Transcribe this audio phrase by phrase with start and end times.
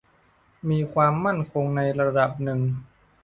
[0.69, 2.59] มีความมั่นคงในระดับหนึ่ง